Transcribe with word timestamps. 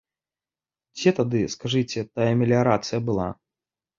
Дзе 0.97 1.11
тады, 1.19 1.41
скажыце, 1.55 1.99
тая 2.19 2.31
меліярацыя 2.39 2.99
была?! 3.11 3.29